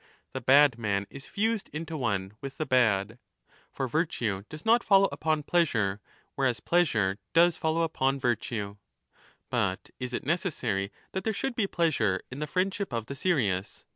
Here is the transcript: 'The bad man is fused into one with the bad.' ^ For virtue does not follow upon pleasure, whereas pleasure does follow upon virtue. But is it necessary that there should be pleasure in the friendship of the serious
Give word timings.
'The 0.33 0.41
bad 0.41 0.79
man 0.79 1.05
is 1.11 1.25
fused 1.25 1.69
into 1.71 1.95
one 1.95 2.33
with 2.41 2.57
the 2.57 2.65
bad.' 2.65 3.09
^ 3.47 3.51
For 3.71 3.87
virtue 3.87 4.41
does 4.49 4.65
not 4.65 4.83
follow 4.83 5.07
upon 5.11 5.43
pleasure, 5.43 6.01
whereas 6.33 6.59
pleasure 6.59 7.19
does 7.33 7.55
follow 7.55 7.83
upon 7.83 8.19
virtue. 8.19 8.77
But 9.51 9.91
is 9.99 10.15
it 10.15 10.25
necessary 10.25 10.91
that 11.11 11.23
there 11.23 11.33
should 11.33 11.53
be 11.55 11.67
pleasure 11.67 12.19
in 12.31 12.39
the 12.39 12.47
friendship 12.47 12.91
of 12.91 13.05
the 13.05 13.13
serious 13.15 13.85